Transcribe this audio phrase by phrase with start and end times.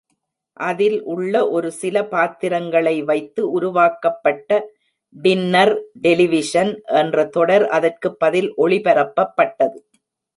[0.59, 4.49] அதில் உள்ள ஒரு சில பாத்திரங்களை வைத்து உருவாக்கப்பட்ட
[5.15, 5.73] டின்னர்
[6.01, 9.79] டெலிவிஷன் என்ற தொடர் அதற்கு பதில் ஒளிபரப்பப் பட்டது.